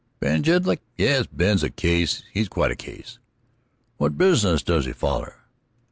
[0.19, 0.79] "Ben Jedlick?
[0.97, 3.19] Yes, Ben's a case; he's quite a case."
[3.97, 5.35] "What business does he foller?"